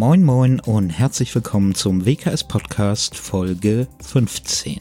[0.00, 4.80] moin und herzlich willkommen zum WKS Podcast Folge 15.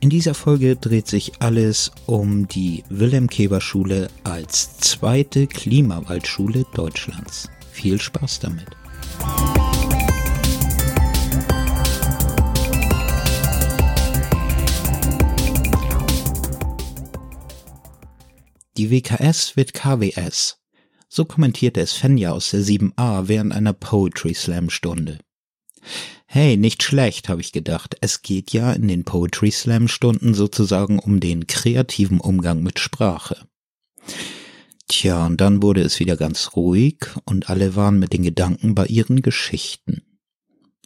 [0.00, 7.48] In dieser Folge dreht sich alles um die Wilhelm Keber Schule als zweite Klimawaldschule Deutschlands.
[7.70, 8.66] Viel Spaß damit.
[18.76, 20.58] Die WKS wird KWS.
[21.16, 25.18] So kommentierte es Fenja aus der 7a während einer Poetry Slam Stunde.
[26.26, 27.96] Hey, nicht schlecht, habe ich gedacht.
[28.02, 33.48] Es geht ja in den Poetry Slam Stunden sozusagen um den kreativen Umgang mit Sprache.
[34.88, 38.84] Tja, und dann wurde es wieder ganz ruhig und alle waren mit den Gedanken bei
[38.84, 40.02] ihren Geschichten.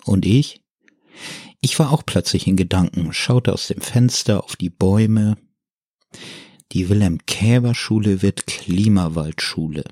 [0.05, 0.63] Und ich?
[1.61, 5.37] Ich war auch plötzlich in Gedanken, schaute aus dem Fenster auf die Bäume.
[6.71, 9.83] Die Wilhelm-Käber-Schule wird Klimawaldschule.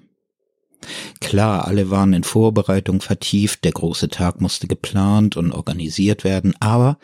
[1.21, 6.99] Klar, alle waren in Vorbereitung vertieft, der große Tag musste geplant und organisiert werden, aber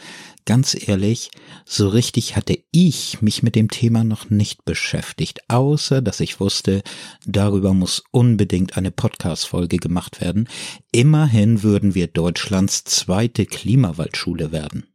[0.44, 1.30] ganz ehrlich,
[1.64, 6.82] so richtig hatte ich mich mit dem Thema noch nicht beschäftigt, außer dass ich wusste,
[7.26, 10.48] darüber muss unbedingt eine Podcast-Folge gemacht werden.
[10.92, 14.86] Immerhin würden wir Deutschlands zweite Klimawaldschule werden.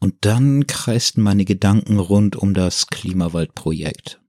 [0.00, 4.20] Und dann kreisten meine Gedanken rund um das Klimawaldprojekt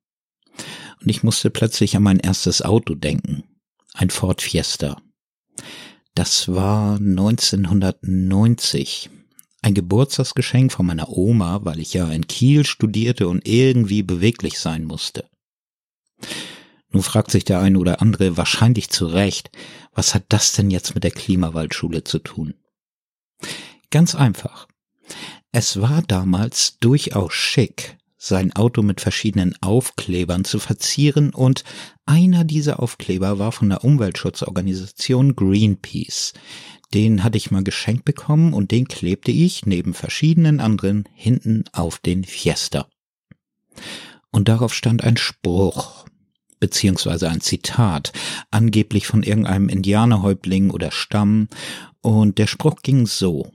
[1.05, 3.43] und ich musste plötzlich an mein erstes Auto denken.
[3.93, 4.99] Ein Ford Fiesta.
[6.15, 9.11] Das war 1990.
[9.61, 14.85] Ein Geburtstagsgeschenk von meiner Oma, weil ich ja in Kiel studierte und irgendwie beweglich sein
[14.85, 15.29] musste.
[16.89, 19.51] Nun fragt sich der eine oder andere wahrscheinlich zu Recht,
[19.93, 22.55] was hat das denn jetzt mit der Klimawaldschule zu tun?
[23.91, 24.67] Ganz einfach.
[25.51, 31.63] Es war damals durchaus schick, sein Auto mit verschiedenen Aufklebern zu verzieren und
[32.07, 36.33] einer dieser Aufkleber war von der Umweltschutzorganisation Greenpeace.
[36.93, 41.99] Den hatte ich mal geschenkt bekommen und den klebte ich neben verschiedenen anderen hinten auf
[41.99, 42.87] den Fiesta.
[44.31, 46.05] Und darauf stand ein Spruch,
[46.59, 48.11] beziehungsweise ein Zitat,
[48.49, 51.47] angeblich von irgendeinem Indianerhäuptling oder Stamm,
[52.01, 53.51] und der Spruch ging so.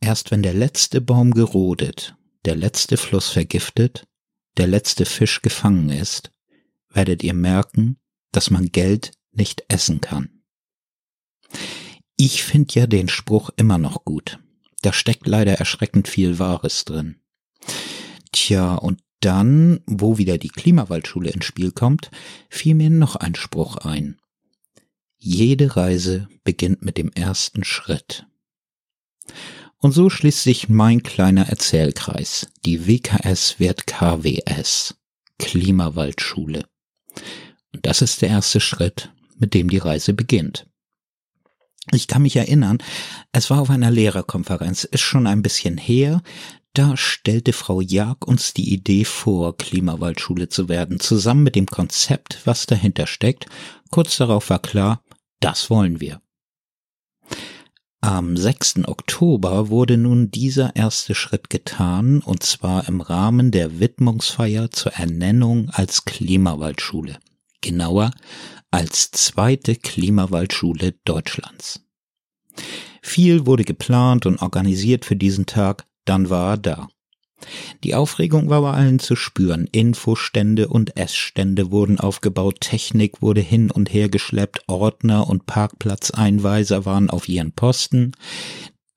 [0.00, 2.14] Erst wenn der letzte Baum gerodet
[2.48, 4.08] der letzte Fluss vergiftet,
[4.56, 6.32] der letzte Fisch gefangen ist,
[6.88, 7.98] werdet ihr merken,
[8.32, 10.42] dass man Geld nicht essen kann.
[12.16, 14.38] Ich finde ja den Spruch immer noch gut.
[14.80, 17.20] Da steckt leider erschreckend viel Wahres drin.
[18.32, 22.10] Tja, und dann, wo wieder die Klimawaldschule ins Spiel kommt,
[22.48, 24.18] fiel mir noch ein Spruch ein.
[25.18, 28.24] Jede Reise beginnt mit dem ersten Schritt.
[29.80, 32.48] Und so schließt sich mein kleiner Erzählkreis.
[32.64, 34.96] Die WKS wird KWS.
[35.38, 36.64] Klimawaldschule.
[37.72, 40.66] Und das ist der erste Schritt, mit dem die Reise beginnt.
[41.92, 42.78] Ich kann mich erinnern,
[43.32, 46.22] es war auf einer Lehrerkonferenz, ist schon ein bisschen her,
[46.74, 52.40] da stellte Frau Jag uns die Idee vor, Klimawaldschule zu werden, zusammen mit dem Konzept,
[52.44, 53.46] was dahinter steckt.
[53.90, 55.02] Kurz darauf war klar,
[55.40, 56.20] das wollen wir.
[58.00, 58.86] Am 6.
[58.86, 65.70] Oktober wurde nun dieser erste Schritt getan, und zwar im Rahmen der Widmungsfeier zur Ernennung
[65.70, 67.18] als Klimawaldschule.
[67.60, 68.12] Genauer
[68.70, 71.80] als zweite Klimawaldschule Deutschlands.
[73.02, 76.88] Viel wurde geplant und organisiert für diesen Tag, dann war er da.
[77.84, 79.68] Die Aufregung war bei allen zu spüren.
[79.70, 87.10] Infostände und Essstände wurden aufgebaut, Technik wurde hin und her geschleppt, Ordner und Parkplatzeinweiser waren
[87.10, 88.12] auf ihren Posten,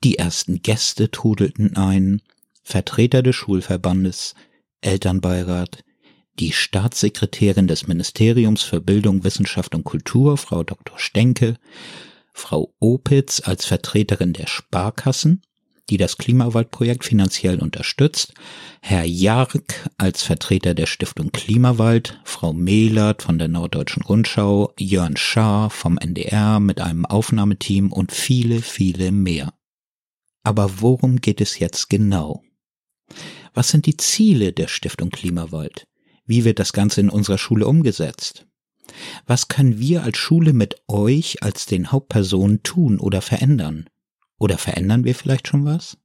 [0.04, 2.22] die ersten Gäste trudelten ein,
[2.64, 4.34] Vertreter des Schulverbandes,
[4.82, 5.84] Elternbeirat,
[6.40, 10.98] die Staatssekretärin des Ministeriums für Bildung, Wissenschaft und Kultur, Frau Dr.
[10.98, 11.58] Stenke,
[12.34, 15.44] Frau Opitz als Vertreterin der Sparkassen,
[15.92, 18.34] die das Klimawaldprojekt finanziell unterstützt,
[18.82, 25.70] Herr Jark als Vertreter der Stiftung Klimawald, Frau Mehlert von der Norddeutschen Rundschau, Jörn Schaar
[25.70, 29.54] vom NDR mit einem Aufnahmeteam und viele, viele mehr.
[30.44, 32.42] Aber worum geht es jetzt genau?
[33.54, 35.88] Was sind die Ziele der Stiftung Klimawald?
[36.26, 38.48] Wie wird das Ganze in unserer Schule umgesetzt?
[39.26, 43.90] Was können wir als Schule mit euch als den Hauptpersonen tun oder verändern?
[44.42, 46.00] Oder verändern wir vielleicht schon was?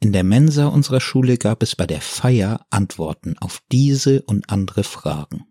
[0.00, 4.82] In der Mensa unserer Schule gab es bei der Feier Antworten auf diese und andere
[4.82, 5.46] Fragen.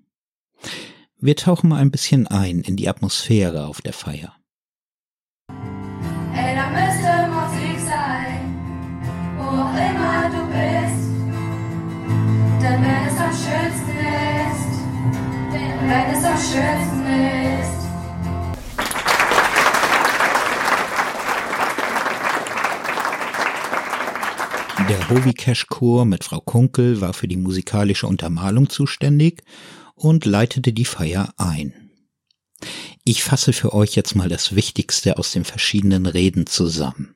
[1.18, 4.36] Wir tauchen mal ein bisschen ein in die Atmosphäre auf der Feier.
[6.34, 8.42] Ey, da müsste Musik sein,
[9.38, 11.08] wo auch immer du bist.
[12.62, 13.98] Denn wenn es am schönsten
[14.52, 14.74] ist,
[15.88, 16.95] wenn es am schönsten
[25.08, 29.44] Der Hovikesh-Chor mit Frau Kunkel war für die musikalische Untermalung zuständig
[29.94, 31.74] und leitete die Feier ein.
[33.04, 37.14] Ich fasse für euch jetzt mal das Wichtigste aus den verschiedenen Reden zusammen.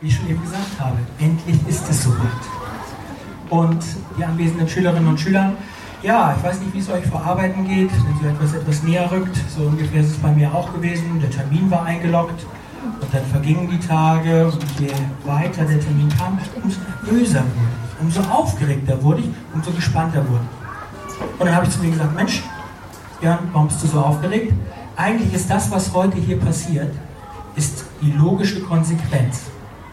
[0.00, 2.28] Wie ich schon eben gesagt habe, endlich ist es soweit.
[3.48, 3.82] Und
[4.18, 5.54] die anwesenden Schülerinnen und Schüler,
[6.02, 9.10] ja, ich weiß nicht, wie es euch vor Arbeiten geht, wenn so etwas etwas näher
[9.10, 9.36] rückt.
[9.56, 11.20] So ungefähr ist es bei mir auch gewesen.
[11.20, 12.44] Der Termin war eingeloggt
[13.00, 14.90] und dann vergingen die Tage und je
[15.24, 20.44] weiter der Termin kam, umso nervöser wurde ich, umso aufgeregter wurde ich, umso gespannter wurde
[20.44, 21.20] ich.
[21.38, 22.42] Und dann habe ich zu mir gesagt, Mensch,
[23.20, 24.52] Björn, warum bist du so aufgeregt?
[24.96, 26.92] Eigentlich ist das, was heute hier passiert,
[27.56, 29.42] ist die logische Konsequenz.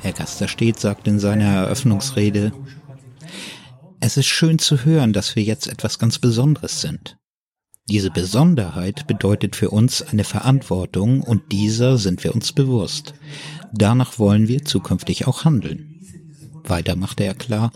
[0.01, 2.51] Herr Gasterstedt sagt in seiner Eröffnungsrede,
[3.99, 7.16] es ist schön zu hören, dass wir jetzt etwas ganz Besonderes sind.
[7.89, 13.13] Diese Besonderheit bedeutet für uns eine Verantwortung und dieser sind wir uns bewusst.
[13.73, 16.01] Danach wollen wir zukünftig auch handeln.
[16.63, 17.71] Weiter machte er klar.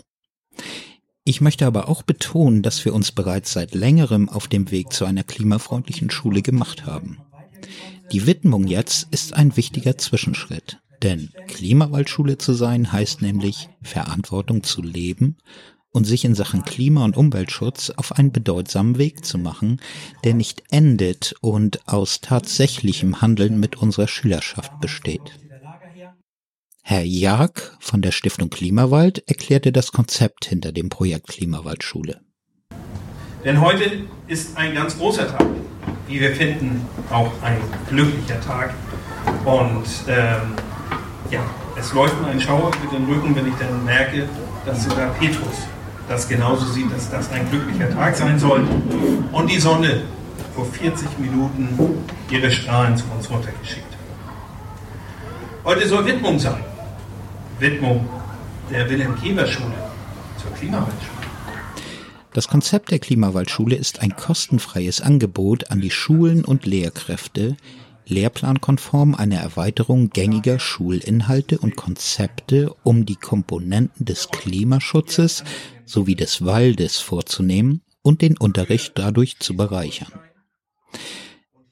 [1.24, 5.06] Ich möchte aber auch betonen, dass wir uns bereits seit längerem auf dem Weg zu
[5.06, 7.18] einer klimafreundlichen Schule gemacht haben.
[8.10, 10.78] Die Widmung jetzt ist ein wichtiger Zwischenschritt.
[11.02, 15.38] Denn Klimawaldschule zu sein heißt nämlich Verantwortung zu leben
[15.92, 19.80] und sich in Sachen Klima- und Umweltschutz auf einen bedeutsamen Weg zu machen,
[20.24, 25.38] der nicht endet und aus tatsächlichem Handeln mit unserer Schülerschaft besteht.
[26.82, 32.20] Herr Jag von der Stiftung Klimawald erklärte das Konzept hinter dem Projekt Klimawaldschule.
[33.44, 33.84] Denn heute
[34.26, 35.46] ist ein ganz großer Tag,
[36.08, 37.58] wie wir finden, auch ein
[37.88, 38.74] glücklicher Tag.
[39.44, 40.54] Und ähm,
[41.30, 41.40] ja,
[41.78, 44.28] es läuft mir ein Schauer mit dem Rücken, wenn ich dann merke,
[44.64, 45.66] dass sogar Petrus
[46.12, 48.66] das genauso sieht, dass das ein glücklicher Tag sein soll.
[49.32, 50.02] Und die Sonne
[50.54, 51.68] vor 40 Minuten
[52.30, 55.64] ihre Strahlen zu uns runtergeschickt hat.
[55.64, 56.62] Heute soll Widmung sein.
[57.58, 58.06] Widmung
[58.70, 59.74] der Wilhelm-Keber-Schule
[60.36, 61.22] zur Klimawaldschule.
[62.34, 67.56] Das Konzept der Klimawaldschule ist ein kostenfreies Angebot an die Schulen und Lehrkräfte,
[68.06, 75.44] lehrplankonform eine Erweiterung gängiger Schulinhalte und Konzepte, um die Komponenten des Klimaschutzes
[75.92, 80.12] sowie des Waldes vorzunehmen und den Unterricht dadurch zu bereichern.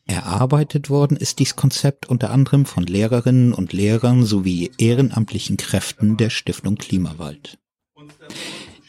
[0.07, 6.31] Erarbeitet worden ist dies Konzept unter anderem von Lehrerinnen und Lehrern sowie ehrenamtlichen Kräften der
[6.31, 7.59] Stiftung Klimawald.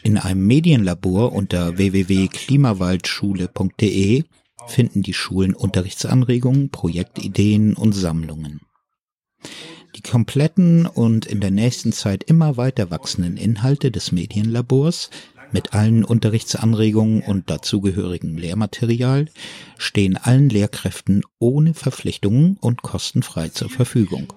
[0.04, 4.24] In einem Medienlabor unter www.klimawaldschule.de
[4.68, 8.62] finden die Schulen Unterrichtsanregungen, Projektideen und Sammlungen.
[9.96, 15.10] Die kompletten und in der nächsten Zeit immer weiter wachsenden Inhalte des Medienlabors
[15.52, 19.28] mit allen Unterrichtsanregungen und dazugehörigem Lehrmaterial
[19.78, 24.34] stehen allen Lehrkräften ohne Verpflichtungen und kostenfrei zur Verfügung.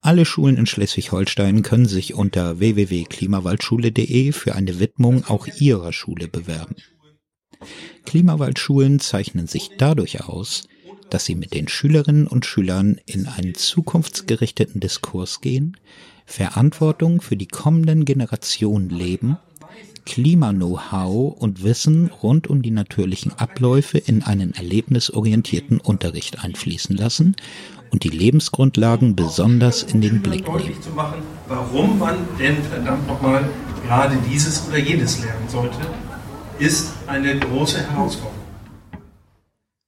[0.00, 6.76] Alle Schulen in Schleswig-Holstein können sich unter www.klimawaldschule.de für eine Widmung auch ihrer Schule bewerben.
[8.04, 10.64] Klimawaldschulen zeichnen sich dadurch aus,
[11.12, 15.76] dass sie mit den Schülerinnen und Schülern in einen zukunftsgerichteten Diskurs gehen,
[16.24, 19.36] Verantwortung für die kommenden Generationen leben,
[20.06, 27.36] Klima-Know-how und Wissen rund um die natürlichen Abläufe in einen erlebnisorientierten Unterricht einfließen lassen
[27.90, 30.80] und die Lebensgrundlagen besonders in den Blick nehmen.
[30.80, 33.48] Zu machen, warum man denn verdammt nochmal
[33.86, 35.78] gerade dieses oder jenes lernen sollte,
[36.58, 38.31] ist eine große Herausforderung.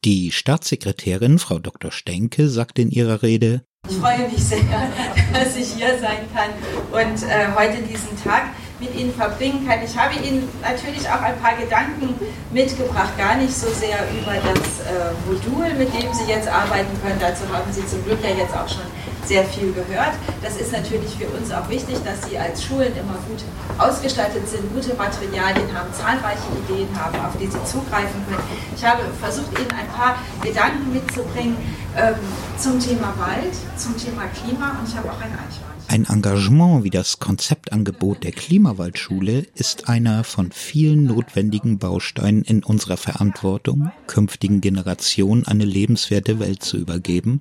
[0.05, 1.91] Die Staatssekretärin Frau Dr.
[1.91, 4.59] Stenke sagte in ihrer Rede, ich freue mich sehr,
[5.33, 6.51] dass ich hier sein kann
[6.93, 9.79] und äh, heute diesen Tag mit Ihnen verbringen kann.
[9.85, 12.15] Ich habe Ihnen natürlich auch ein paar Gedanken
[12.53, 17.19] mitgebracht, gar nicht so sehr über das äh, Modul, mit dem Sie jetzt arbeiten können.
[17.21, 18.87] Dazu haben Sie zum Glück ja jetzt auch schon
[19.27, 20.13] sehr viel gehört.
[20.43, 23.43] Das ist natürlich für uns auch wichtig, dass Sie als Schulen immer gut
[23.79, 28.45] ausgestattet sind, gute Materialien haben, zahlreiche Ideen haben, auf die Sie zugreifen können.
[28.77, 31.57] Ich habe versucht, Ihnen ein paar Gedanken mitzubringen
[31.97, 32.17] ähm,
[32.59, 35.74] zum Thema Wald, zum Thema Klima und ich habe auch eine Eichhörnchen.
[35.87, 42.97] Ein Engagement wie das Konzeptangebot der Klimawaldschule ist einer von vielen notwendigen Bausteinen in unserer
[42.97, 47.41] Verantwortung, künftigen Generationen eine lebenswerte Welt zu übergeben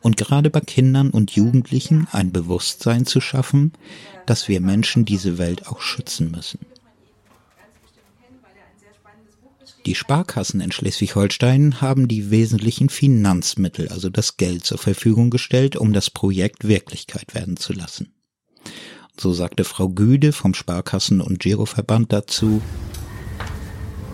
[0.00, 3.72] und gerade bei Kindern und Jugendlichen ein Bewusstsein zu schaffen,
[4.26, 6.60] dass wir Menschen diese Welt auch schützen müssen.
[9.84, 15.92] Die Sparkassen in Schleswig-Holstein haben die wesentlichen Finanzmittel, also das Geld zur Verfügung gestellt, um
[15.92, 18.14] das Projekt Wirklichkeit werden zu lassen.
[19.18, 22.62] So sagte Frau Güde vom Sparkassen- und Giroverband dazu.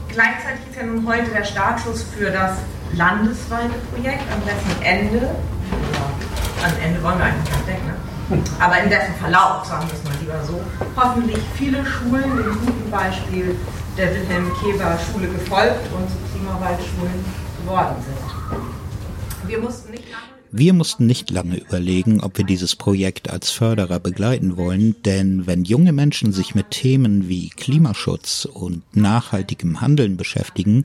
[0.09, 2.57] Gleichzeitig ist ja nun heute der Startschuss für das
[2.95, 8.43] landesweite Projekt, an dessen Ende, ja, an Ende wollen wir eigentlich nicht denken, ne?
[8.59, 10.61] aber in dessen Verlauf, sagen wir es mal lieber so,
[10.97, 13.55] hoffentlich viele Schulen dem guten Beispiel
[13.99, 17.25] der Wilhelm Keber Schule gefolgt und zu Klimawaldschulen
[17.61, 19.49] geworden sind.
[19.49, 23.99] Wir mussten nicht lange Wir mussten nicht lange überlegen, ob wir dieses Projekt als Förderer
[23.99, 30.85] begleiten wollen, denn wenn junge Menschen sich mit Themen wie Klimaschutz und nachhaltigem Handeln beschäftigen,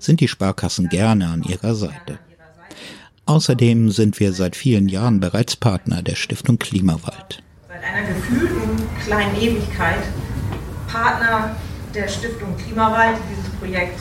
[0.00, 2.18] sind die Sparkassen gerne an ihrer Seite.
[3.24, 7.42] Außerdem sind wir seit vielen Jahren bereits Partner der Stiftung Klimawald.
[7.68, 8.70] seit einer gefühlten
[9.04, 10.02] kleinen Ewigkeit
[10.88, 11.54] Partner
[11.98, 13.98] der Stiftung Klimawald, die dieses Projekt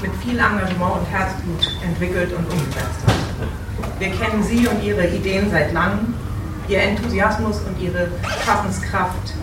[0.00, 4.00] mit viel Engagement und Herzblut entwickelt und umgesetzt hat.
[4.00, 6.14] Wir kennen Sie und Ihre Ideen seit langem.
[6.68, 8.08] Ihr Enthusiasmus und Ihre
[8.44, 9.34] Schaffenskraft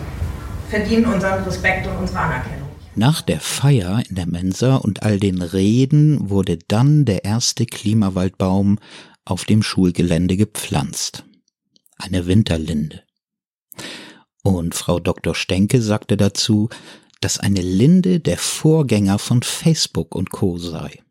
[0.68, 2.68] verdienen unseren Respekt und unsere Anerkennung.
[2.96, 8.78] Nach der Feier in der Mensa und all den Reden wurde dann der erste Klimawaldbaum
[9.24, 11.24] auf dem Schulgelände gepflanzt.
[11.98, 13.02] Eine Winterlinde.
[14.42, 15.36] Und Frau Dr.
[15.36, 16.68] Stenke sagte dazu,
[17.22, 20.58] dass eine Linde der Vorgänger von Facebook und Co.
[20.58, 21.02] sei.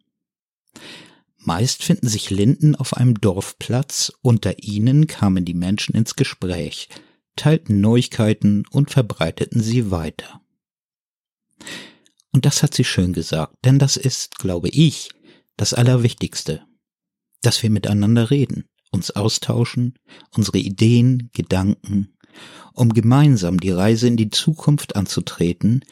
[1.37, 6.89] Meist finden sich Linden auf einem Dorfplatz, unter ihnen kamen die Menschen ins Gespräch,
[7.35, 10.41] teilten Neuigkeiten und verbreiteten sie weiter.
[12.31, 15.09] Und das hat sie schön gesagt, denn das ist, glaube ich,
[15.57, 16.63] das Allerwichtigste,
[17.41, 19.97] dass wir miteinander reden, uns austauschen,
[20.35, 22.13] unsere Ideen, Gedanken,
[22.73, 25.83] um gemeinsam die Reise in die Zukunft anzutreten,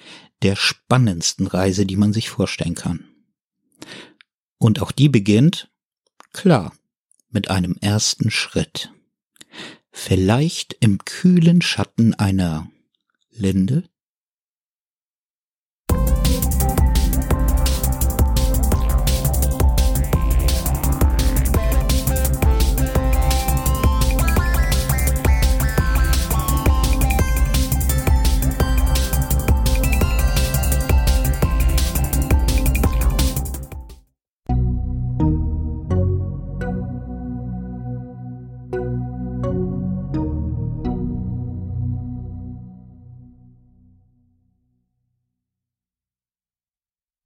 [0.41, 3.05] der spannendsten Reise, die man sich vorstellen kann.
[4.57, 5.69] Und auch die beginnt,
[6.33, 6.73] klar,
[7.29, 8.91] mit einem ersten Schritt.
[9.91, 12.69] Vielleicht im kühlen Schatten einer
[13.31, 13.88] Linde,